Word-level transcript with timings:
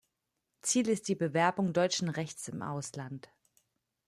Ziel 0.61 0.89
ist 0.89 1.09
die 1.09 1.15
Bewerbung 1.15 1.73
deutschen 1.73 2.09
Rechts 2.09 2.47
im 2.47 2.63
Ausland. 2.63 3.29